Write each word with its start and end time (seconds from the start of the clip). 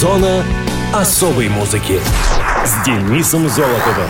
Зона 0.00 0.42
особой 0.94 1.50
музыки 1.50 2.00
с 2.64 2.86
Денисом 2.86 3.50
Золотовым. 3.50 4.08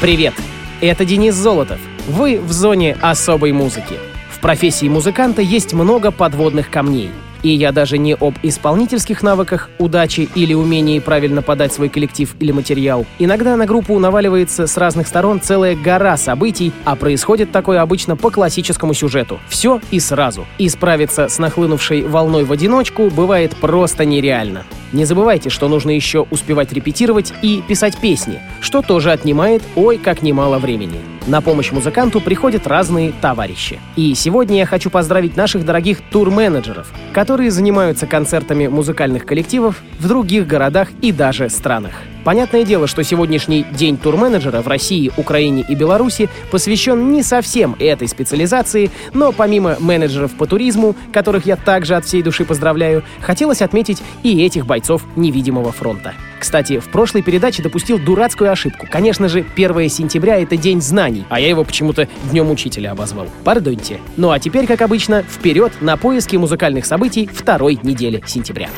Привет! 0.00 0.34
Это 0.80 1.04
Денис 1.04 1.36
Золотов. 1.36 1.78
Вы 2.08 2.40
в 2.40 2.50
зоне 2.50 2.96
особой 3.00 3.52
музыки. 3.52 3.94
В 4.28 4.40
профессии 4.40 4.88
музыканта 4.88 5.40
есть 5.40 5.72
много 5.72 6.10
подводных 6.10 6.68
камней— 6.68 7.12
и 7.44 7.50
я 7.50 7.70
даже 7.70 7.98
не 7.98 8.14
об 8.14 8.34
исполнительских 8.42 9.22
навыках, 9.22 9.70
удачи 9.78 10.28
или 10.34 10.54
умении 10.54 10.98
правильно 10.98 11.42
подать 11.42 11.72
свой 11.72 11.88
коллектив 11.90 12.34
или 12.40 12.50
материал. 12.50 13.06
Иногда 13.20 13.54
на 13.56 13.66
группу 13.66 13.96
наваливается 13.98 14.66
с 14.66 14.76
разных 14.76 15.06
сторон 15.06 15.40
целая 15.40 15.76
гора 15.76 16.16
событий, 16.16 16.72
а 16.84 16.96
происходит 16.96 17.52
такое 17.52 17.82
обычно 17.82 18.16
по 18.16 18.30
классическому 18.30 18.94
сюжету. 18.94 19.38
Все 19.48 19.80
и 19.90 20.00
сразу. 20.00 20.46
И 20.58 20.68
справиться 20.68 21.28
с 21.28 21.38
нахлынувшей 21.38 22.02
волной 22.02 22.44
в 22.44 22.52
одиночку 22.52 23.10
бывает 23.10 23.54
просто 23.60 24.06
нереально. 24.06 24.64
Не 24.92 25.04
забывайте, 25.04 25.50
что 25.50 25.68
нужно 25.68 25.90
еще 25.90 26.26
успевать 26.30 26.72
репетировать 26.72 27.34
и 27.42 27.62
писать 27.66 27.98
песни, 27.98 28.40
что 28.60 28.80
тоже 28.80 29.10
отнимает 29.10 29.62
ой 29.74 29.98
как 29.98 30.22
немало 30.22 30.58
времени. 30.58 31.00
На 31.26 31.40
помощь 31.40 31.72
музыканту 31.72 32.20
приходят 32.20 32.66
разные 32.66 33.12
товарищи. 33.20 33.80
И 33.96 34.14
сегодня 34.14 34.58
я 34.58 34.66
хочу 34.66 34.90
поздравить 34.90 35.36
наших 35.36 35.64
дорогих 35.64 36.00
тур-менеджеров, 36.10 36.92
которые 37.12 37.33
занимаются 37.50 38.06
концертами 38.06 38.66
музыкальных 38.66 39.26
коллективов 39.26 39.82
в 39.98 40.08
других 40.08 40.46
городах 40.46 40.88
и 41.00 41.12
даже 41.12 41.50
странах. 41.50 41.92
Понятное 42.24 42.64
дело, 42.64 42.86
что 42.86 43.04
сегодняшний 43.04 43.66
день 43.72 43.98
турменеджера 43.98 44.62
в 44.62 44.68
России, 44.68 45.12
Украине 45.18 45.64
и 45.68 45.74
Беларуси 45.74 46.30
посвящен 46.50 47.12
не 47.12 47.22
совсем 47.22 47.76
этой 47.78 48.08
специализации, 48.08 48.90
но 49.12 49.30
помимо 49.32 49.76
менеджеров 49.78 50.32
по 50.32 50.46
туризму, 50.46 50.96
которых 51.12 51.44
я 51.44 51.56
также 51.56 51.96
от 51.96 52.06
всей 52.06 52.22
души 52.22 52.46
поздравляю, 52.46 53.02
хотелось 53.20 53.60
отметить 53.60 54.02
и 54.22 54.42
этих 54.42 54.64
бойцов 54.64 55.02
невидимого 55.16 55.70
фронта. 55.70 56.14
Кстати, 56.44 56.78
в 56.78 56.88
прошлой 56.88 57.22
передаче 57.22 57.62
допустил 57.62 57.98
дурацкую 57.98 58.52
ошибку. 58.52 58.86
Конечно 58.90 59.28
же, 59.28 59.46
1 59.56 59.88
сентября— 59.88 60.38
это 60.42 60.58
день 60.58 60.82
знаний, 60.82 61.24
а 61.30 61.40
я 61.40 61.48
его 61.48 61.64
почему-то 61.64 62.06
Днем 62.30 62.50
Учителя 62.50 62.92
обозвал. 62.92 63.28
Пардоньте. 63.44 63.98
Ну 64.18 64.30
а 64.30 64.38
теперь, 64.38 64.66
как 64.66 64.82
обычно, 64.82 65.22
вперед 65.22 65.72
на 65.80 65.96
поиски 65.96 66.36
музыкальных 66.36 66.84
событий 66.84 67.23
второй 67.26 67.78
недели 67.82 68.22
сентября. 68.26 68.68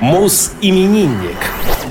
Мус-именинник. 0.00 1.36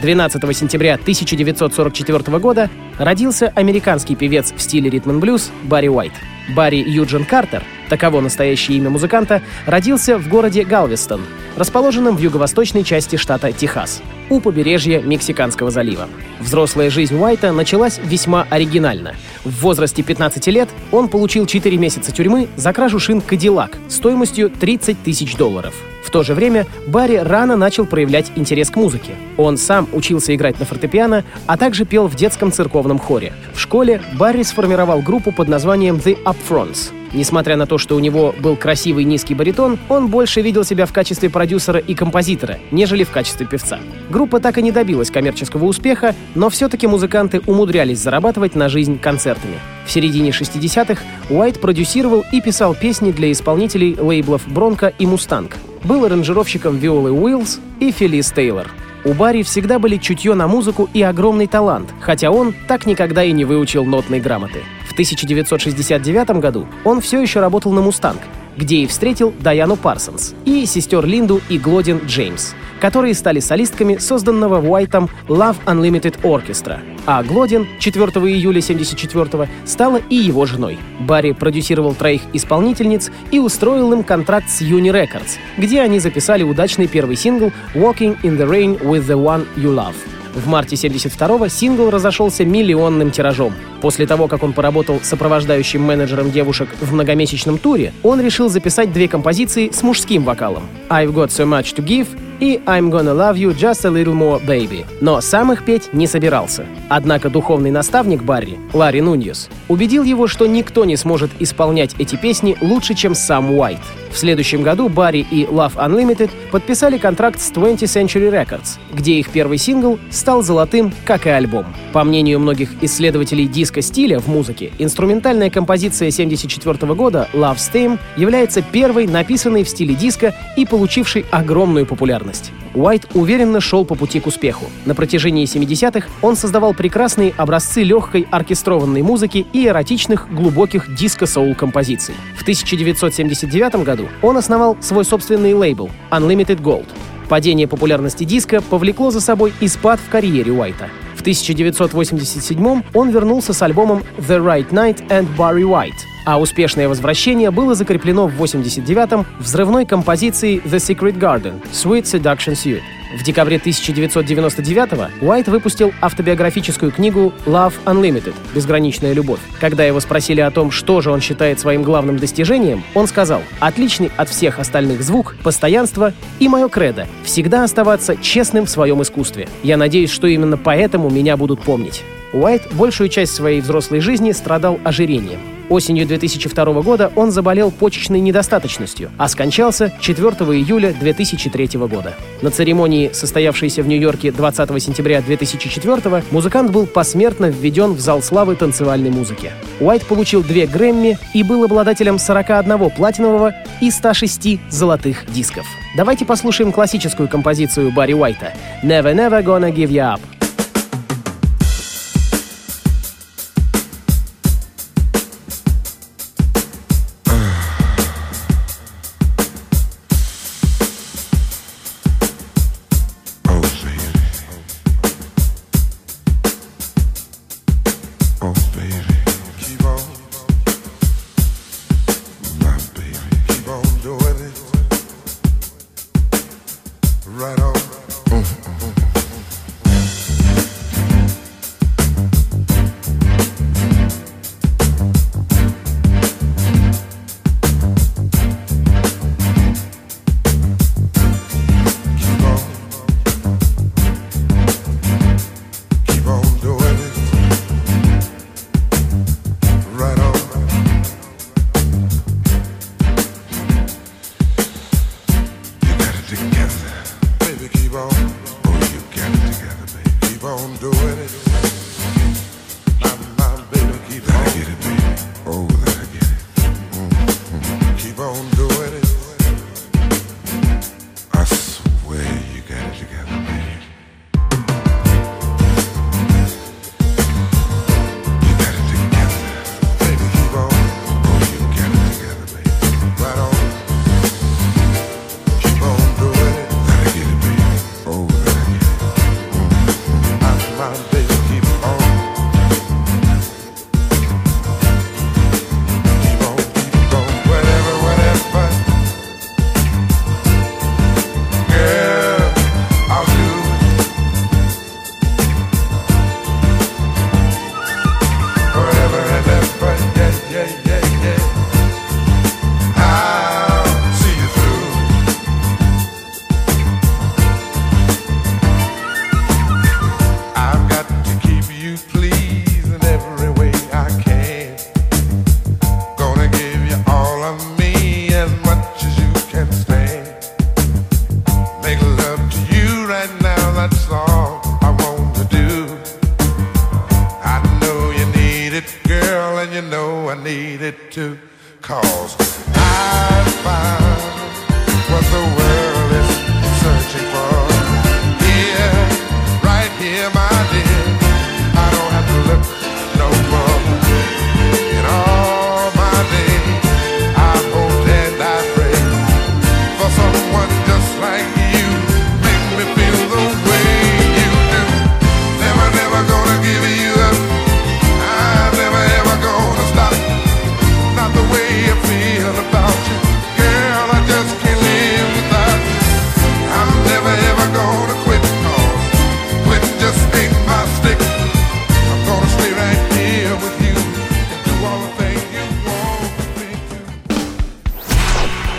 12 0.02 0.56
сентября 0.58 0.94
1944 0.94 2.40
года 2.40 2.70
родился 2.98 3.52
американский 3.54 4.16
певец 4.16 4.54
в 4.56 4.62
стиле 4.62 4.90
ритм-блюз 4.90 5.52
Барри 5.64 5.90
Уайт. 5.90 6.14
Барри 6.56 6.78
Юджин 6.78 7.26
Картер, 7.26 7.64
таково 7.90 8.22
настоящее 8.22 8.78
имя 8.78 8.90
музыканта, 8.90 9.42
родился 9.66 10.18
в 10.18 10.30
городе 10.30 10.64
Галвестон, 10.64 11.22
расположенном 11.58 12.16
в 12.16 12.20
юго-восточной 12.22 12.86
части 12.86 13.18
штата 13.18 13.52
Техас, 13.52 14.02
у 14.30 14.40
побережья 14.40 15.02
Мексиканского 15.02 15.70
залива. 15.70 16.08
Взрослая 16.40 16.90
жизнь 16.90 17.18
Уайта 17.18 17.52
началась 17.52 18.00
весьма 18.02 18.48
оригинально. 18.50 19.16
В 19.44 19.62
возрасте 19.62 20.02
15 20.02 20.48
лет 20.48 20.70
он 20.94 21.10
получил 21.10 21.46
4 21.46 21.78
месяца 21.78 22.14
тюрьмы 22.14 22.48
за 22.56 22.72
кражу 22.72 23.00
шин 23.00 23.20
Кадиллак 23.20 23.78
стоимостью 23.90 24.50
30 24.50 25.04
тысяч 25.04 25.36
долларов. 25.36 25.74
В 26.08 26.10
то 26.10 26.24
же 26.24 26.34
время 26.34 26.66
Барри 26.88 27.18
рано 27.18 27.58
начал 27.58 27.86
проявлять 27.86 28.32
интерес 28.36 28.70
к 28.70 28.78
музыке. 28.78 29.12
Он 29.36 29.58
сам 29.58 29.90
учился 29.92 30.34
играть 30.34 30.58
на 30.58 30.66
фортепиано, 30.66 31.26
а 31.48 31.58
также 31.58 31.84
пел 31.84 32.08
в 32.08 32.16
детском 32.16 32.50
церковном 32.50 32.98
хоре. 32.98 33.34
В 33.54 33.60
школе 33.60 34.02
Барри 34.14 34.44
сформировал 34.44 35.02
группу 35.02 35.34
под 35.34 35.50
названием 35.50 35.98
The 35.98 36.18
Upfronts. 36.24 36.94
Несмотря 37.14 37.56
на 37.56 37.66
то, 37.66 37.78
что 37.78 37.96
у 37.96 38.00
него 38.00 38.36
был 38.40 38.56
красивый 38.56 39.04
низкий 39.04 39.34
баритон, 39.34 39.78
он 39.90 40.08
больше 40.08 40.42
видел 40.42 40.64
себя 40.64 40.86
в 40.86 40.94
качестве 40.94 41.30
продюсера 41.30 41.80
и 41.80 41.96
композитора, 41.96 42.60
нежели 42.72 43.04
в 43.04 43.12
качестве 43.12 43.46
певца. 43.46 43.80
Группа 44.10 44.40
так 44.40 44.58
и 44.58 44.62
не 44.62 44.72
добилась 44.72 45.12
коммерческого 45.12 45.66
успеха, 45.66 46.16
но 46.36 46.50
все-таки 46.50 46.88
музыканты 46.88 47.42
умудрялись 47.46 48.00
зарабатывать 48.00 48.56
на 48.56 48.70
жизнь 48.70 49.00
концертами. 49.00 49.60
В 49.86 49.92
середине 49.92 50.32
60-х 50.32 51.02
Уайт 51.30 51.62
продюсировал 51.62 52.26
и 52.32 52.42
писал 52.42 52.76
песни 52.76 53.12
для 53.12 53.32
исполнителей 53.32 53.96
лейблов 53.98 54.48
«Бронко» 54.48 54.94
и 55.00 55.06
«Мустанг». 55.06 55.58
Был 55.84 56.04
аранжировщиком 56.06 56.78
Виолы 56.78 57.12
Уиллс 57.12 57.60
и 57.80 57.92
Фелис 57.92 58.32
Тейлор. 58.32 58.68
У 59.06 59.14
Барри 59.14 59.44
всегда 59.44 59.80
были 59.80 59.96
чутье 59.96 60.34
на 60.34 60.48
музыку 60.48 60.90
и 60.94 61.02
огромный 61.02 61.48
талант, 61.48 61.94
хотя 62.02 62.30
он 62.30 62.54
так 62.68 62.86
никогда 62.86 63.24
и 63.24 63.32
не 63.32 63.46
выучил 63.46 63.86
нотной 63.86 64.20
грамоты. 64.20 64.64
1969 64.92 66.30
году 66.40 66.68
он 66.84 67.02
все 67.02 67.22
еще 67.22 67.40
работал 67.40 67.72
на 67.72 67.82
«Мустанг», 67.82 68.20
где 68.58 68.78
и 68.78 68.88
встретил 68.88 69.34
Даяну 69.40 69.76
Парсонс 69.76 70.34
и 70.46 70.66
сестер 70.66 71.06
Линду 71.06 71.42
и 71.50 71.58
Глодин 71.58 72.02
Джеймс, 72.06 72.54
которые 72.80 73.14
стали 73.14 73.40
солистками 73.40 73.98
созданного 73.98 74.60
Уайтом 74.60 75.10
Love 75.28 75.58
Unlimited 75.66 76.22
Orchestra. 76.22 76.80
А 77.06 77.24
Глодин 77.24 77.68
4 77.80 78.04
июля 78.04 78.60
1974 78.60 79.50
стала 79.66 80.02
и 80.10 80.16
его 80.16 80.46
женой. 80.46 80.78
Барри 81.00 81.32
продюсировал 81.32 81.96
троих 81.96 82.22
исполнительниц 82.34 83.12
и 83.32 83.40
устроил 83.40 83.94
им 83.94 84.04
контракт 84.04 84.50
с 84.50 84.62
Uni 84.62 84.92
Records, 84.92 85.38
где 85.58 85.82
они 85.82 86.00
записали 86.00 86.44
удачный 86.44 86.88
первый 86.88 87.16
сингл 87.16 87.52
«Walking 87.74 88.20
in 88.24 88.38
the 88.38 88.50
Rain 88.50 88.80
with 88.82 89.08
the 89.08 89.16
One 89.16 89.46
You 89.56 89.74
Love». 89.74 89.96
В 90.38 90.48
марте 90.48 90.76
72-го 90.76 91.48
сингл 91.48 91.90
разошелся 91.90 92.46
миллионным 92.46 93.10
тиражом. 93.10 93.56
После 93.82 94.06
того, 94.06 94.28
как 94.28 94.44
он 94.44 94.54
поработал 94.54 95.00
сопровождающим 95.02 95.82
менеджером 95.82 96.32
девушек 96.32 96.70
в 96.80 96.94
многомесячном 96.94 97.58
туре, 97.58 97.92
он 98.04 98.22
решил 98.22 98.48
записать 98.48 98.94
две 98.94 99.08
композиции 99.08 99.72
с 99.74 99.82
мужским 99.82 100.24
вокалом 100.24 100.64
«I've 100.90 101.12
Got 101.12 101.30
So 101.30 101.48
Much 101.48 101.76
To 101.76 101.84
Give» 101.84 102.08
и 102.40 102.62
«I'm 102.68 102.92
Gonna 102.92 103.16
Love 103.16 103.36
You 103.36 103.58
Just 103.58 103.88
A 103.88 103.90
Little 103.90 104.14
More 104.14 104.46
Baby». 104.46 104.86
Но 105.02 105.22
сам 105.22 105.52
их 105.52 105.66
петь 105.66 105.92
не 105.92 106.06
собирался. 106.06 106.68
Однако 106.88 107.32
духовный 107.32 107.72
наставник 107.72 108.22
Барри, 108.22 108.60
Ларри 108.74 109.02
Нуньес, 109.02 109.50
убедил 109.68 110.04
его, 110.04 110.28
что 110.28 110.46
никто 110.46 110.86
не 110.86 110.98
сможет 110.98 111.32
исполнять 111.40 111.96
эти 111.98 112.16
песни 112.16 112.56
лучше, 112.62 112.94
чем 112.94 113.16
сам 113.16 113.52
Уайт. 113.58 113.80
В 114.12 114.18
следующем 114.18 114.64
году 114.64 114.90
Барри 114.90 115.26
и 115.30 115.44
Love 115.44 115.76
Unlimited 115.76 116.30
подписали 116.52 116.98
контракт 116.98 117.40
с 117.40 117.52
20th 117.52 117.84
Century 117.84 118.32
Records, 118.32 118.80
где 118.94 119.14
их 119.14 119.30
первый 119.30 119.58
сингл 119.58 120.00
стал 120.10 120.42
золотым, 120.42 120.92
как 121.06 121.28
и 121.28 121.30
альбом. 121.30 121.66
По 121.94 122.04
мнению 122.04 122.40
многих 122.40 122.72
исследователей 122.82 123.48
диско-стиля 123.48 124.20
в 124.20 124.28
музыке, 124.28 124.72
инструментальная 124.80 125.50
композиция 125.50 126.08
1974 126.08 126.94
года 126.94 127.28
«Love 127.34 127.58
Steam» 127.58 128.00
является 128.16 128.62
первой, 128.62 129.08
написанной 129.08 129.64
в 129.64 129.70
стиле 129.70 129.96
диско 129.96 130.34
и 130.56 130.66
получившей 130.66 131.26
огромную 131.32 131.86
популярность. 131.86 132.52
Уайт 132.78 133.08
уверенно 133.16 133.60
шел 133.60 133.86
по 133.86 133.96
пути 133.96 134.20
к 134.20 134.28
успеху. 134.28 134.66
На 134.86 134.94
протяжении 134.94 135.46
70-х 135.46 136.08
он 136.22 136.36
создавал 136.36 136.76
прекрасные 136.76 137.34
образцы 137.36 137.82
легкой 137.82 138.28
оркестрованной 138.30 139.02
музыки 139.02 139.48
и 139.52 139.66
эротичных, 139.66 140.32
глубоких 140.32 140.96
диско-соул 140.96 141.56
композиций. 141.56 142.14
В 142.36 142.44
1979 142.44 143.84
году 143.84 144.08
он 144.22 144.38
основал 144.38 144.78
свой 144.80 145.06
собственный 145.06 145.56
лейбл 145.56 145.90
Unlimited 146.12 146.62
Gold. 146.62 146.86
Падение 147.28 147.68
популярности 147.68 148.24
диска 148.24 148.62
повлекло 148.62 149.10
за 149.10 149.22
собой 149.22 149.54
и 149.60 149.68
спад 149.68 150.00
в 150.00 150.10
карьере 150.10 150.52
Уайта. 150.52 150.90
В 151.16 151.22
1987 151.22 152.84
он 152.94 153.10
вернулся 153.10 153.54
с 153.54 153.62
альбомом 153.64 154.04
The 154.20 154.40
Right 154.40 154.70
Night 154.70 155.08
and 155.10 155.28
Barry 155.36 155.64
White, 155.64 156.06
а 156.28 156.38
успешное 156.38 156.90
возвращение 156.90 157.52
было 157.52 157.74
закреплено 157.74 158.28
в 158.28 158.44
89-м 158.44 159.26
взрывной 159.40 159.86
композицией 159.86 160.58
The 160.58 160.76
Secret 160.76 161.18
Garden— 161.18 161.62
Sweet 161.72 162.04
Seduction 162.04 162.52
Suite. 162.52 162.82
В 163.18 163.24
декабре 163.24 163.56
1999 163.56 165.10
Уайт 165.22 165.48
выпустил 165.48 165.94
автобиографическую 166.02 166.92
книгу 166.92 167.32
Love 167.46 167.76
Unlimited— 167.86 168.34
«Безграничная 168.54 169.14
любовь». 169.14 169.40
Когда 169.62 169.86
его 169.86 170.02
спросили 170.02 170.42
о 170.42 170.52
том, 170.52 170.70
что 170.70 171.00
же 171.00 171.12
он 171.12 171.22
считает 171.22 171.62
своим 171.62 171.82
главным 171.82 172.18
достижением, 172.18 172.84
он 172.94 173.08
сказал 173.08 173.42
«Отличный 173.62 174.12
от 174.18 174.28
всех 174.28 174.60
остальных 174.60 175.04
звук, 175.04 175.38
постоянство 175.42 176.12
и 176.40 176.50
мое 176.50 176.68
кредо— 176.68 177.08
всегда 177.24 177.64
оставаться 177.64 178.18
честным 178.18 178.66
в 178.66 178.70
своем 178.70 179.02
искусстве. 179.02 179.48
Я 179.64 179.78
надеюсь, 179.78 180.12
что 180.12 180.28
именно 180.28 180.58
поэтому 180.58 181.10
меня 181.10 181.38
будут 181.38 181.62
помнить». 181.62 182.04
Уайт 182.34 182.64
большую 182.74 183.10
часть 183.10 183.34
своей 183.34 183.62
взрослой 183.62 184.00
жизни 184.00 184.32
страдал 184.32 184.80
ожирением. 184.84 185.40
Осенью 185.70 186.08
2002 186.08 186.82
года 186.82 187.12
он 187.16 187.32
заболел 187.32 187.72
почечной 187.72 188.22
недостаточностью, 188.22 189.12
а 189.18 189.28
скончался 189.28 189.94
4 190.00 190.28
июля 190.28 190.94
2003 190.94 191.70
года. 191.80 192.14
На 192.42 192.52
церемонии, 192.52 193.12
состоявшейся 193.14 193.84
в 193.84 193.88
Нью-Йорке 193.88 194.32
20 194.32 194.82
сентября 194.82 195.22
2004 195.22 196.24
музыкант 196.32 196.72
был 196.72 196.86
посмертно 196.86 197.48
введен 197.48 197.94
в 197.94 198.00
зал 198.00 198.22
славы 198.22 198.56
танцевальной 198.56 199.10
музыки. 199.10 199.52
Уайт 199.82 200.06
получил 200.06 200.42
две 200.42 200.68
Грэмми 200.68 201.18
и 201.34 201.44
был 201.44 201.66
обладателем 201.66 202.18
41 202.18 202.90
платинового 202.92 203.54
и 203.82 203.92
106 203.92 204.60
золотых 204.70 205.30
дисков. 205.32 205.66
Давайте 205.98 206.26
послушаем 206.26 206.72
классическую 206.72 207.28
композицию 207.28 207.92
Барри 207.92 208.14
Уайта 208.14 208.54
«Never 208.84 209.14
Never 209.14 209.44
Gonna 209.44 209.74
Give 209.74 209.90
You 209.90 210.16
Up». 210.16 210.37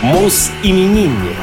Мус-именинник. 0.01 1.35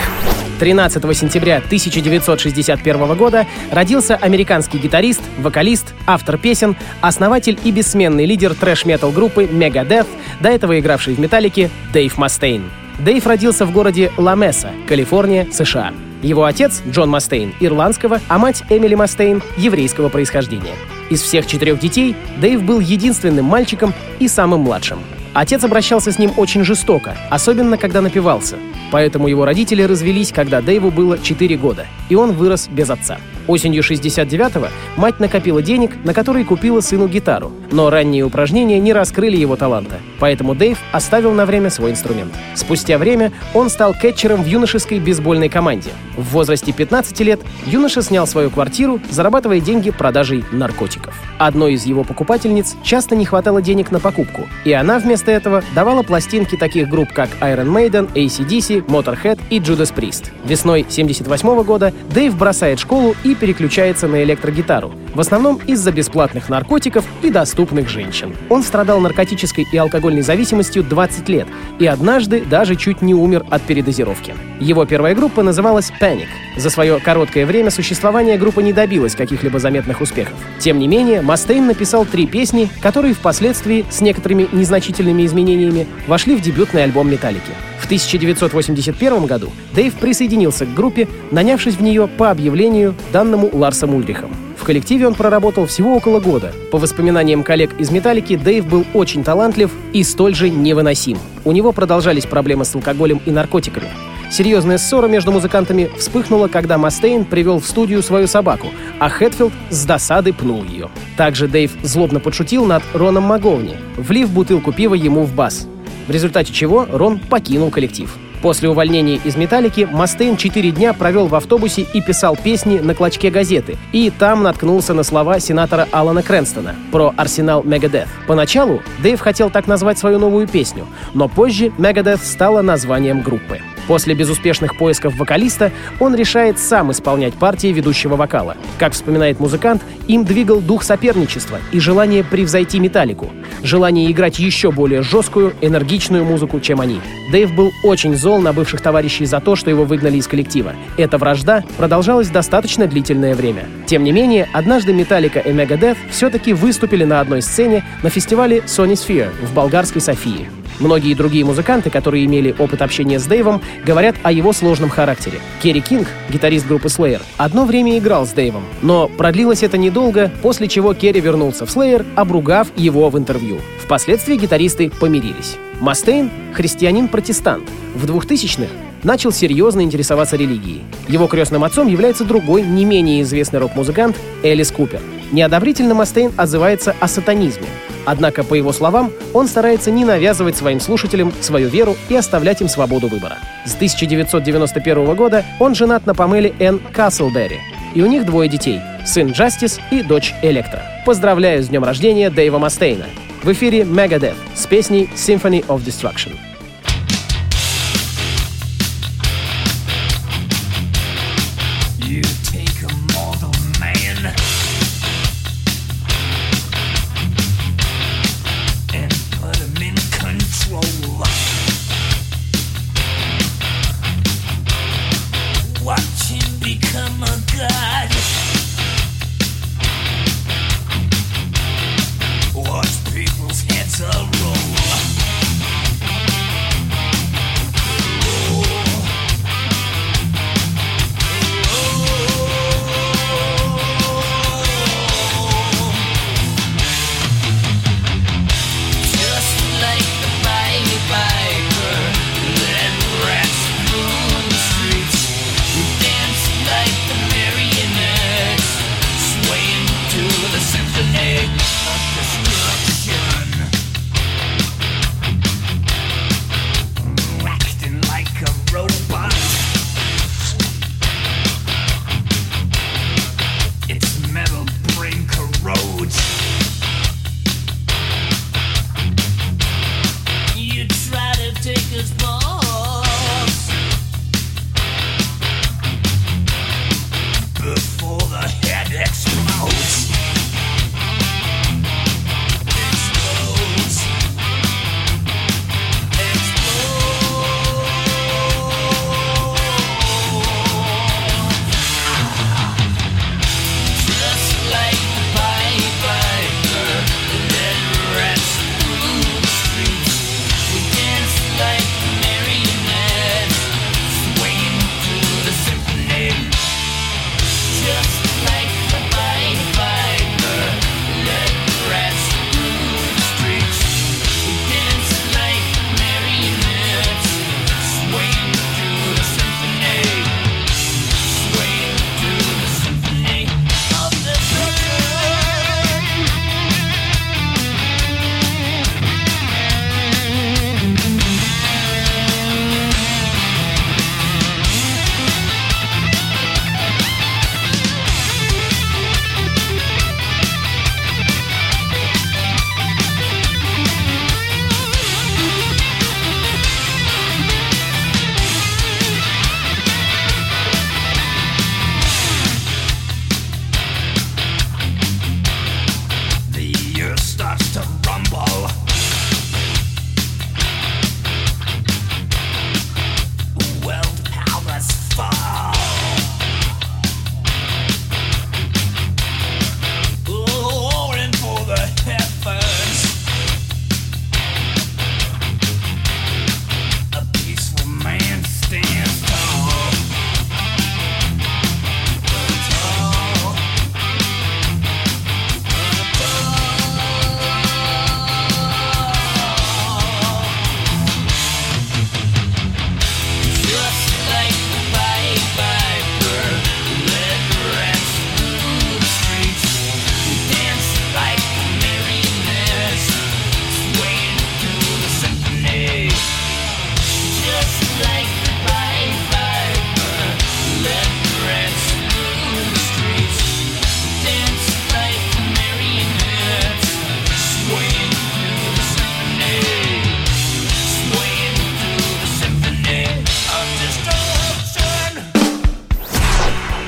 13 0.59 1.15
сентября 1.15 1.59
1961 1.59 3.15
года 3.15 3.47
родился 3.71 4.17
американский 4.17 4.79
гитарист, 4.79 5.21
вокалист, 5.39 5.93
автор 6.07 6.39
песен, 6.39 6.75
основатель 7.03 7.59
и 7.63 7.71
бессменный 7.71 8.25
лидер 8.25 8.55
трэш-метал 8.55 9.11
группы 9.11 9.45
Megadeth, 9.45 10.07
до 10.41 10.49
этого 10.49 10.81
игравший 10.81 11.15
в 11.15 11.21
«Металлике» 11.21 11.69
Дэйв 11.93 12.17
Мастейн. 12.17 12.71
Дэйв 12.99 13.27
родился 13.27 13.67
в 13.67 13.73
городе 13.73 14.11
Ла-Меса, 14.17 14.71
Калифорния, 14.89 15.47
США. 15.53 15.93
Его 16.23 16.45
отец, 16.45 16.81
Джон 16.89 17.11
Мастейн, 17.11 17.53
ирландского, 17.61 18.23
а 18.27 18.39
мать 18.39 18.65
Эмили 18.71 18.95
Мастейн, 18.95 19.43
еврейского 19.59 20.09
происхождения. 20.09 20.75
Из 21.11 21.21
всех 21.21 21.47
четырех 21.47 21.79
детей 21.79 22.17
Дэйв 22.39 22.63
был 22.63 22.81
единственным 22.81 23.45
мальчиком 23.45 23.93
и 24.19 24.29
самым 24.29 24.61
младшим. 24.61 25.01
Отец 25.37 25.63
обращался 25.65 26.13
с 26.13 26.19
ним 26.19 26.33
очень 26.39 26.65
жестоко, 26.65 27.15
особенно 27.29 27.77
когда 27.77 28.01
напивался. 28.01 28.57
Поэтому 28.91 29.29
его 29.29 29.45
родители 29.45 29.83
развелись, 29.83 30.33
когда 30.33 30.63
Дэйву 30.63 30.91
было 30.91 31.19
4 31.19 31.59
года, 31.59 31.87
и 32.09 32.15
он 32.15 32.33
вырос 32.33 32.69
без 32.69 32.89
отца. 32.89 33.19
Осенью 33.47 33.83
69-го 33.83 34.69
мать 34.97 35.21
накопила 35.21 35.63
денег, 35.63 35.93
на 36.05 36.13
которые 36.13 36.45
купила 36.45 36.81
сыну 36.81 37.07
гитару, 37.07 37.53
но 37.71 37.91
ранние 37.91 38.25
упражнения 38.25 38.79
не 38.81 38.93
раскрыли 38.93 39.37
его 39.37 39.57
таланта, 39.57 39.97
поэтому 40.19 40.55
Дэйв 40.55 40.79
оставил 40.93 41.33
на 41.33 41.47
время 41.47 41.71
свой 41.71 41.93
инструмент. 41.93 42.33
Спустя 42.55 42.99
время 42.99 43.33
он 43.55 43.71
стал 43.71 43.95
кетчером 43.95 44.43
в 44.43 44.47
юношеской 44.47 44.99
бейсбольной 44.99 45.49
команде. 45.49 45.91
В 46.17 46.33
возрасте 46.33 46.73
15 46.73 47.21
лет 47.21 47.41
юноша 47.67 48.03
снял 48.03 48.27
свою 48.27 48.51
квартиру, 48.51 49.01
зарабатывая 49.11 49.61
деньги 49.61 49.91
продажей 49.91 50.45
наркотиков. 50.51 51.15
Одной 51.39 51.75
из 51.75 51.85
его 51.85 52.03
покупательниц 52.03 52.75
часто 52.83 53.15
не 53.15 53.27
хватало 53.27 53.63
денег 53.63 53.91
на 53.91 54.01
покупку, 54.01 54.49
и 54.65 54.73
она 54.73 54.99
вместо 54.99 55.31
этого 55.31 55.63
давала 55.75 56.03
пластинки 56.03 56.57
таких 56.57 56.89
групп, 56.89 57.13
как 57.13 57.29
Iron 57.41 57.69
Maiden, 57.69 58.13
ACDC, 58.15 58.87
Motorhead 58.87 59.39
и 59.51 59.59
Judas 59.59 59.95
Priest. 59.95 60.33
Весной 60.45 60.87
78 60.89 61.63
года 61.63 61.93
Дэйв 62.11 62.37
бросает 62.37 62.81
школу 62.81 63.15
и 63.23 63.36
переключается 63.37 64.09
на 64.09 64.23
электрогитару, 64.23 64.93
в 65.15 65.21
основном 65.21 65.61
из-за 65.67 65.93
бесплатных 65.93 66.49
наркотиков 66.49 67.05
и 67.23 67.31
доступных 67.31 67.89
женщин. 67.89 68.35
Он 68.49 68.63
страдал 68.63 69.01
наркотической 69.01 69.67
и 69.71 69.77
алкогольной 69.77 70.23
зависимостью 70.23 70.83
20 70.83 71.29
лет 71.29 71.47
и 71.79 71.87
однажды 71.87 72.41
даже 72.41 72.77
чуть 72.77 73.03
не 73.03 73.15
умер 73.15 73.45
от 73.51 73.63
передозировки. 73.63 74.35
Его 74.61 74.85
первая 74.85 75.15
группа 75.15 75.43
называлась 75.43 75.93
Panic. 76.01 76.29
За 76.57 76.71
свое 76.71 76.99
короткое 77.01 77.47
время 77.47 77.71
существования 77.71 78.39
группа 78.39 78.61
не 78.61 78.73
добилась 78.73 79.15
каких-либо 79.15 79.59
заметных 79.59 80.01
успехов. 80.01 80.35
Тем 80.59 80.79
не 80.79 80.89
менее, 80.89 81.21
Мастейн 81.21 81.67
написал 81.67 82.07
три 82.07 82.27
песни, 82.27 82.69
которые 82.81 83.15
впоследствии, 83.15 83.85
с 83.91 84.01
некоторыми 84.01 84.49
незначительными 84.53 85.27
изменениями, 85.27 85.87
вошли 86.07 86.35
в 86.35 86.41
дебютный 86.41 86.85
альбом 86.85 87.11
«Металлики». 87.11 87.53
В 87.87 87.89
1981 87.89 89.27
году 89.27 89.53
Дэйв 89.73 89.95
присоединился 89.95 90.67
к 90.67 90.75
группе, 90.75 91.07
нанявшись 91.31 91.77
в 91.77 91.83
нее 91.83 92.09
по 92.09 92.33
объявлению, 92.33 92.97
данному 93.13 93.49
Ларсом 93.53 93.95
Ульрихом. 93.95 94.35
В 94.59 94.65
коллективе 94.65 95.07
он 95.07 95.15
проработал 95.15 95.67
всего 95.67 95.95
около 95.95 96.19
года. 96.19 96.53
По 96.73 96.79
воспоминаниям 96.79 97.45
коллег 97.45 97.79
из 97.79 97.93
«Металлики», 97.93 98.35
Дэйв 98.35 98.67
был 98.67 98.85
очень 98.93 99.23
талантлив 99.23 99.71
и 99.93 100.03
столь 100.03 100.35
же 100.35 100.51
невыносим. 100.51 101.17
У 101.45 101.53
него 101.53 101.71
продолжались 101.71 102.27
проблемы 102.27 102.65
с 102.65 102.75
алкоголем 102.75 103.21
и 103.25 103.31
наркотиками. 103.31 103.87
Серьезная 104.33 104.79
ссора 104.79 105.07
между 105.07 105.31
музыкантами 105.31 105.89
вспыхнула, 105.97 106.49
когда 106.49 106.79
Мастейн 106.79 107.25
привел 107.25 107.61
в 107.61 107.67
студию 107.67 108.03
свою 108.03 108.27
собаку, 108.27 108.67
а 108.99 109.09
Хэтфилд 109.09 109.53
с 109.71 109.85
досады 109.85 110.33
пнул 110.33 110.65
ее. 110.65 110.89
Также 111.17 111.47
Дэйв 111.47 111.71
злобно 111.85 112.19
подшутил 112.19 112.65
над 112.65 112.83
Роном 112.95 113.23
Маговни, 113.23 113.77
влив 113.97 114.29
бутылку 114.31 114.73
пива 114.73 114.95
ему 114.95 115.23
в 115.23 115.33
бас 115.33 115.69
в 116.07 116.11
результате 116.11 116.53
чего 116.53 116.87
Рон 116.91 117.19
покинул 117.19 117.71
коллектив. 117.71 118.17
После 118.43 118.69
увольнения 118.69 119.17
из 119.17 119.37
«Металлики» 119.37 119.89
Мастейн 119.91 120.37
четыре 120.37 120.71
дня 120.71 120.93
провел 120.93 121.27
в 121.27 121.35
автобусе 121.35 121.83
и 121.83 122.01
писал 122.01 122.37
песни 122.37 122.79
на 122.79 122.95
клочке 122.95 123.31
газеты. 123.31 123.77
И 123.93 124.11
там 124.11 124.43
наткнулся 124.43 124.95
на 124.95 125.03
слова 125.03 125.41
сенатора 125.41 125.89
Алана 125.91 126.23
Крэнстона 126.23 126.77
про 126.93 127.13
арсенал 127.17 127.63
Мегадeth. 127.65 128.09
Поначалу 128.27 128.83
Дэйв 129.03 129.19
хотел 129.19 129.51
так 129.51 129.67
назвать 129.67 129.99
свою 129.99 130.19
новую 130.19 130.47
песню, 130.47 130.87
но 131.15 131.29
позже 131.29 131.73
Мегадeth 131.79 132.25
стала 132.25 132.63
названием 132.63 133.23
группы. 133.23 133.61
После 133.87 134.15
безуспешных 134.15 134.77
поисков 134.77 135.17
вокалиста 135.17 135.73
он 136.01 136.15
решает 136.15 136.59
сам 136.59 136.91
исполнять 136.91 137.35
партии 137.35 137.69
ведущего 137.69 138.17
вокала. 138.17 138.57
Как 138.79 138.93
вспоминает 138.93 139.41
музыкант, 139.41 139.83
им 140.09 140.25
двигал 140.25 140.61
дух 140.61 140.83
соперничества 140.83 141.59
и 141.73 141.81
желание 141.81 142.25
превзойти 142.25 142.81
металлику, 142.81 143.31
желание 143.63 144.11
играть 144.11 144.39
еще 144.39 144.71
более 144.71 145.03
жесткую, 145.03 145.55
энергичную 145.61 146.25
музыку, 146.25 146.61
чем 146.61 146.81
они. 146.81 147.01
Дэйв 147.31 147.55
был 147.55 147.73
очень 147.83 148.17
зол 148.17 148.41
на 148.41 148.53
бывших 148.53 148.81
товарищей 148.81 149.27
за 149.27 149.41
то, 149.41 149.57
что 149.57 149.71
его 149.71 149.85
выгнали 149.85 150.17
из 150.17 150.27
коллектива. 150.27 150.75
Эта 150.97 151.19
вражда 151.19 151.65
продолжалась 151.77 152.29
достаточно 152.29 152.87
длительное 152.87 153.35
время. 153.35 153.65
Тем 153.87 154.05
не 154.05 154.13
менее, 154.13 154.49
однажды 154.53 154.93
Металлика 154.93 155.41
и 155.41 155.53
Megadeth 155.53 155.97
все-таки 156.11 156.53
выступили 156.53 157.05
на 157.05 157.21
одной 157.21 157.43
сцене 157.43 157.85
на 158.03 158.11
фестивале 158.11 158.59
Sony 158.67 158.93
Sphere 158.93 159.31
в 159.45 159.55
болгарской 159.55 160.01
Софии. 160.01 160.49
Многие 160.79 161.15
другие 161.15 161.45
музыканты, 161.45 161.89
которые 161.89 162.27
имели 162.27 162.55
опыт 162.59 162.83
общения 162.83 163.19
с 163.19 163.25
Дэйвом, 163.25 163.63
говорят 163.85 164.17
о 164.23 164.33
его 164.33 164.53
сложном 164.53 164.91
характере. 164.91 165.41
Керри 165.63 165.81
Кинг, 165.81 166.09
гитарист 166.31 166.67
группы 166.67 166.89
Slayer, 166.89 167.23
одно 167.37 167.65
время 167.65 167.99
играл 167.99 168.27
с 168.27 168.31
Дэйвом, 168.31 168.65
но 168.83 169.09
продлилось 169.09 169.63
это 169.63 169.79
недолго, 169.79 170.31
после 170.43 170.69
чего 170.69 170.95
Керри 170.95 171.21
вернулся 171.21 171.67
в 171.67 171.69
Slayer, 171.75 172.07
обругав 172.15 172.69
его 172.77 173.09
в 173.11 173.19
интервью. 173.19 173.59
Впоследствии 173.83 174.37
гитаристы 174.37 174.91
помирились. 174.91 175.57
Мастейн— 175.81 176.31
христианин-протестант. 176.55 177.69
В 177.95 178.07
2000-х 178.07 178.71
начал 179.03 179.31
серьезно 179.31 179.83
интересоваться 179.83 180.37
религией. 180.37 180.83
Его 181.07 181.27
крестным 181.27 181.65
отцом 181.65 181.87
является 181.87 182.25
другой, 182.25 182.63
не 182.63 182.85
менее 182.85 183.23
известный 183.23 183.61
рок-музыкант 183.61 184.17
Элис 184.43 184.71
Купер. 184.71 185.01
Неодобрительно 185.33 185.95
Мастейн 185.95 186.33
отзывается 186.37 186.95
о 186.99 187.09
сатанизме. 187.09 187.67
Однако, 188.07 188.45
по 188.45 188.55
его 188.55 188.73
словам, 188.73 189.13
он 189.35 189.49
старается 189.49 189.91
не 189.91 190.05
навязывать 190.05 190.57
своим 190.57 190.81
слушателям 190.81 191.33
свою 191.41 191.69
веру 191.69 191.97
и 192.09 192.15
оставлять 192.15 192.63
им 192.63 192.69
свободу 192.69 193.09
выбора. 193.09 193.37
С 193.67 193.75
1991 193.75 195.15
года 195.15 195.45
он 195.59 195.75
женат 195.75 196.07
на 196.07 196.15
Памеле 196.15 196.55
Энн 196.61 196.81
Каслберри, 196.93 197.59
и 197.95 198.03
у 198.03 198.07
них 198.07 198.25
двое 198.25 198.49
детей— 198.49 198.81
сын 199.05 199.33
Джастис 199.33 199.81
и 199.91 200.03
дочь 200.03 200.35
Электра. 200.43 200.83
Поздравляю 201.05 201.63
с 201.63 201.69
днем 201.69 201.85
рождения 201.85 202.31
Дэйва 202.31 202.59
Мастейна! 202.59 203.07
В 203.43 203.53
эфире 203.53 203.81
Megadeth 203.81 204.35
с 204.55 204.67
песней 204.67 205.11
Symphony 205.15 205.67
of 205.67 205.85
Destruction. 205.85 206.33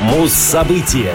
Муз-события 0.00 1.12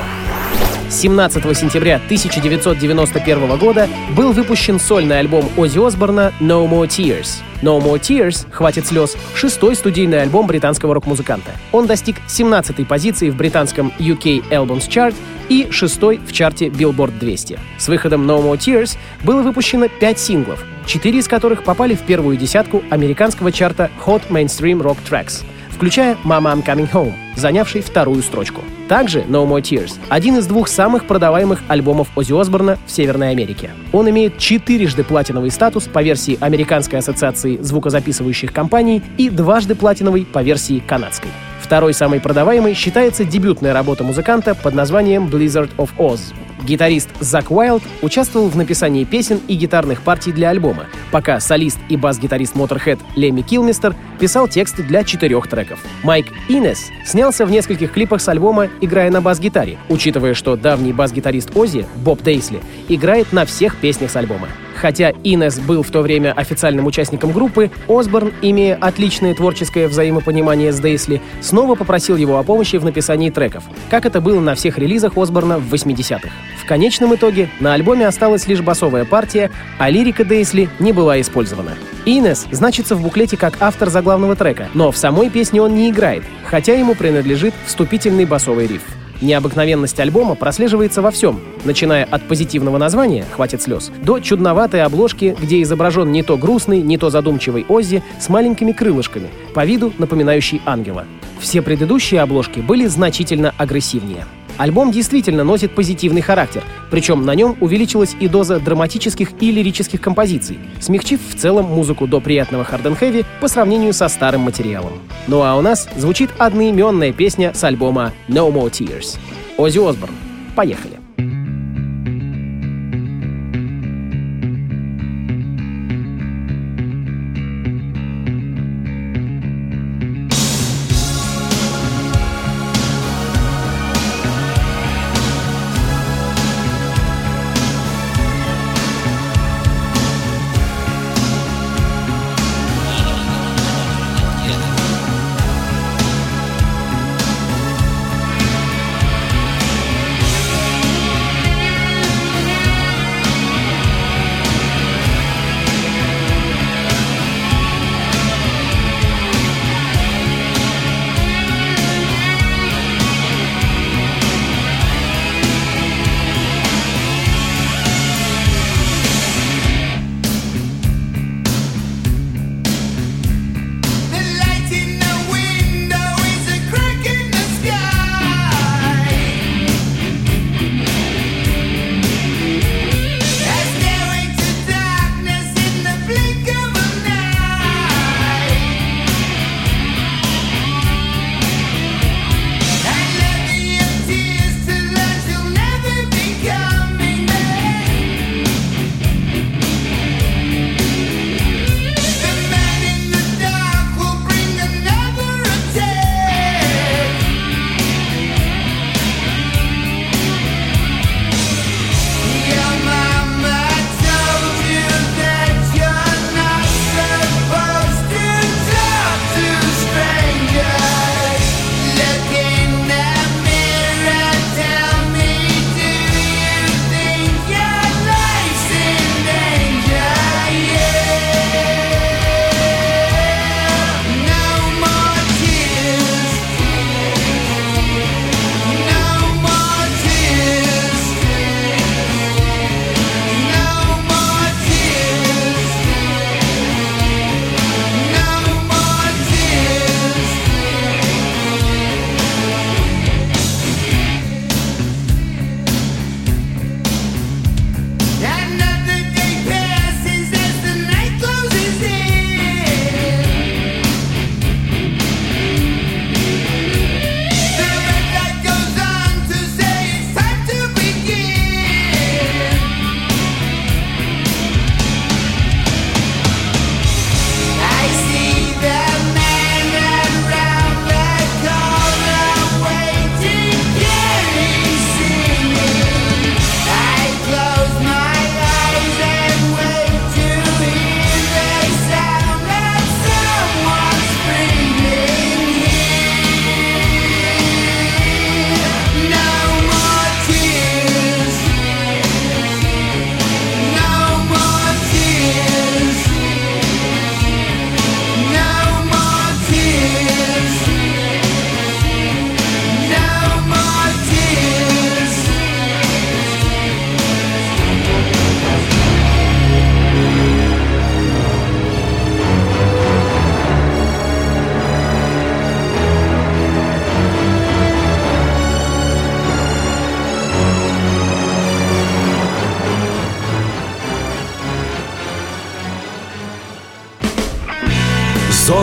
17 0.90 1.58
сентября 1.58 1.96
1991 1.96 3.58
года 3.58 3.88
был 4.16 4.34
выпущен 4.34 4.78
сольный 4.78 5.20
альбом 5.20 5.50
Оззи 5.56 5.88
Осборна 5.88 6.34
«No 6.42 6.70
More 6.70 6.88
Tears». 6.88 7.42
«No 7.62 7.82
More 7.82 7.98
Tears»— 7.98 8.46
«Хватит 8.52 8.86
слез»— 8.86 9.16
шестой 9.36 9.78
студийный 9.78 10.22
альбом 10.22 10.48
британского 10.48 10.94
рок-музыканта. 10.96 11.52
Он 11.72 11.88
достиг 11.88 12.18
17-й 12.28 12.86
позиции 12.86 13.30
в 13.30 13.38
британском 13.38 13.94
UK 14.00 14.50
Albums 14.50 14.90
Chart 14.90 15.16
и 15.48 15.70
шестой 15.72 16.20
в 16.28 16.34
чарте 16.34 16.68
Billboard 16.68 17.18
200. 17.18 17.60
С 17.78 17.88
выходом 17.88 18.30
No 18.30 18.44
More 18.44 18.58
Tears 18.58 18.98
было 19.24 19.44
выпущено 19.44 19.88
пять 19.88 20.20
синглов, 20.20 20.64
четыре 20.86 21.20
из 21.20 21.30
которых 21.30 21.64
попали 21.64 21.96
в 21.96 22.02
первую 22.02 22.36
десятку 22.36 22.84
американского 22.90 23.54
чарта 23.54 23.90
Hot 24.06 24.24
Mainstream 24.30 24.82
Rock 24.82 24.98
Tracks, 25.10 25.44
включая 25.74 26.18
«Mama 26.24 26.54
I'm 26.54 26.66
Coming 26.66 26.92
Home», 26.92 27.14
занявший 27.36 27.82
вторую 27.82 28.22
строчку. 28.24 28.62
Также 28.88 29.22
No 29.22 29.48
More 29.48 29.62
Tears— 29.62 29.98
один 30.10 30.38
из 30.38 30.46
двух 30.46 30.68
самых 30.68 31.06
продаваемых 31.06 31.62
альбомов 31.68 32.10
Оззи 32.16 32.40
Осборна 32.40 32.78
в 32.86 32.92
Северной 32.92 33.32
Америке. 33.32 33.72
Он 33.92 34.10
имеет 34.10 34.38
четырежды 34.38 35.04
платиновый 35.04 35.52
статус 35.52 35.86
по 35.86 36.04
версии 36.04 36.38
Американской 36.40 37.00
ассоциации 37.00 37.58
звукозаписывающих 37.58 38.54
компаний 38.54 39.02
и 39.18 39.30
дважды 39.30 39.76
платиновый 39.76 40.26
по 40.26 40.44
версии 40.44 40.80
канадской. 40.80 41.32
Второй 41.62 41.94
самой 41.94 42.20
продаваемой 42.20 42.74
считается 42.74 43.24
дебютная 43.24 43.74
работа 43.74 44.04
музыканта 44.04 44.54
под 44.54 44.74
названием 44.76 45.28
Blizzard 45.28 45.72
of 45.78 45.90
Oz. 45.98 46.34
Гитарист 46.64 47.10
Зак 47.20 47.52
Уайлд 47.52 47.84
участвовал 48.02 48.48
в 48.48 48.56
написании 48.56 49.04
песен 49.04 49.42
и 49.48 49.56
гитарных 49.56 50.02
партий 50.02 50.32
для 50.32 50.50
альбома, 50.50 50.86
пока 51.12 51.40
солист 51.40 51.80
и 51.90 51.98
бас-гитарист 51.98 52.56
Motorhead 52.56 53.00
Леми 53.16 53.42
Килмистер 53.42 53.96
писал 54.20 54.48
тексты 54.48 54.84
для 54.84 55.04
четырех 55.04 55.48
треков. 55.48 55.80
Майк 56.04 56.28
Инес 56.48 56.90
снялся 57.06 57.46
в 57.46 57.52
нескольких 57.52 57.92
клипах 57.92 58.22
с 58.22 58.28
альбома, 58.30 58.70
играя 58.82 59.12
на 59.12 59.22
бас-гитаре, 59.22 59.78
учитывая, 59.90 60.34
что 60.34 60.56
давний 60.56 60.94
бас-гитарист 60.94 61.52
Ози, 61.56 61.86
Боб 61.98 62.22
Дейсли, 62.22 62.62
играет 62.88 63.34
на 63.34 63.46
всех 63.46 63.76
песнях 63.78 64.12
с 64.12 64.16
альбома. 64.16 64.48
Хотя 64.76 65.14
Инес 65.24 65.60
был 65.60 65.84
в 65.84 65.92
то 65.92 66.02
время 66.02 66.34
официальным 66.34 66.86
участником 66.86 67.32
группы, 67.32 67.72
Осборн, 67.88 68.34
имея 68.42 68.76
отличное 68.76 69.34
творческое 69.34 69.88
взаимопонимание 69.88 70.72
с 70.72 70.80
Дейсли, 70.80 71.22
снова 71.42 71.76
попросил 71.76 72.16
его 72.16 72.38
о 72.38 72.44
помощи 72.44 72.78
в 72.78 72.86
написании 72.86 73.30
треков, 73.30 73.64
как 73.90 74.06
это 74.06 74.22
было 74.22 74.40
на 74.40 74.56
всех 74.56 74.78
релизах 74.78 75.18
Осборна 75.18 75.60
в 75.60 75.74
80-х. 75.74 76.30
В 76.62 76.66
конечном 76.66 77.14
итоге 77.16 77.50
на 77.60 77.74
альбоме 77.74 78.08
осталась 78.08 78.48
лишь 78.48 78.62
басовая 78.62 79.06
партия, 79.06 79.52
а 79.78 79.90
лирика 79.90 80.24
Дейсли 80.24 80.70
не 80.80 80.92
была 80.94 81.20
использована. 81.20 81.72
Инес 82.06 82.48
значится 82.52 82.96
в 82.96 83.02
буклете 83.02 83.38
как 83.38 83.56
автор 83.60 83.90
заглавного 83.90 84.36
трека, 84.36 84.70
но 84.74 84.92
в 84.92 84.98
самой 84.98 85.30
песне 85.30 85.62
он 85.62 85.76
не 85.76 85.90
играет, 85.90 86.24
хотя 86.46 86.74
ему 86.74 86.96
принадлежит 86.96 87.54
вступительный 87.66 88.26
басовый 88.26 88.68
риф. 88.68 88.84
Необыкновенность 89.22 90.00
альбома 90.00 90.36
прослеживается 90.36 91.02
во 91.02 91.12
всем, 91.12 91.40
начиная 91.64 92.04
от 92.04 92.28
позитивного 92.28 92.78
названия 92.78 93.26
«Хватит 93.32 93.62
слез» 93.62 93.92
до 94.02 94.20
чудноватой 94.20 94.84
обложки, 94.84 95.36
где 95.42 95.62
изображен 95.62 96.12
не 96.12 96.24
то 96.24 96.38
грустный, 96.38 96.82
не 96.82 96.98
то 96.98 97.10
задумчивый 97.10 97.66
Оззи 97.68 98.04
с 98.20 98.30
маленькими 98.30 98.72
крылышками, 98.72 99.30
по 99.54 99.66
виду 99.66 99.94
напоминающий 99.98 100.62
ангела. 100.66 101.06
Все 101.40 101.62
предыдущие 101.62 102.22
обложки 102.22 102.60
были 102.60 102.86
значительно 102.88 103.54
агрессивнее. 103.58 104.26
Альбом 104.58 104.92
действительно 104.92 105.44
носит 105.44 105.74
позитивный 105.74 106.22
характер, 106.22 106.64
причем 106.92 107.26
на 107.26 107.34
нем 107.36 107.58
увеличилась 107.60 108.16
и 108.20 108.28
доза 108.28 108.60
драматических 108.60 109.30
и 109.40 109.52
лирических 109.52 110.00
композиций, 110.00 110.60
смягчив 110.80 111.20
в 111.28 111.36
целом 111.36 111.66
музыку 111.66 112.08
до 112.08 112.20
приятного 112.20 112.64
харден-хэви 112.64 113.26
по 113.42 113.48
сравнению 113.48 113.94
со 113.94 114.08
старым 114.08 114.42
материалом. 114.42 114.94
Ну 115.28 115.42
а 115.42 115.56
у 115.56 115.62
нас 115.62 115.90
звучит 115.96 116.30
одноименная 116.38 117.14
песня 117.14 117.54
с 117.54 117.64
альбома 117.64 118.14
«No 118.28 118.52
More 118.52 118.70
Tears». 118.70 119.18
Оззи 119.58 119.80
Осборн. 119.90 120.14
Поехали. 120.56 121.03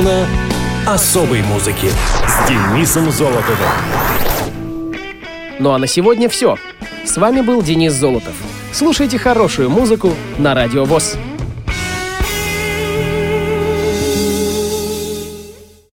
Зона 0.01 0.27
особой 0.87 1.43
музыки 1.43 1.89
с 2.27 2.49
Денисом 2.49 3.11
Золотовым. 3.11 3.69
Ну 5.59 5.73
а 5.73 5.79
на 5.79 5.87
сегодня 5.87 6.31
все. 6.31 6.57
С 7.05 7.19
вами 7.19 7.43
был 7.43 7.61
Денис 7.61 7.93
Золотов. 7.93 8.33
Слушайте 8.73 9.19
хорошую 9.19 9.69
музыку 9.69 10.15
на 10.39 10.55
Радио 10.55 10.87
ВОЗ. 10.87 11.19